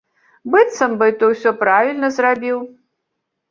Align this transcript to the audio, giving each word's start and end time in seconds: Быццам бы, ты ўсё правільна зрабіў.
Быццам 0.55 0.95
бы, 1.01 1.09
ты 1.19 1.29
ўсё 1.33 1.53
правільна 1.61 2.11
зрабіў. 2.19 2.57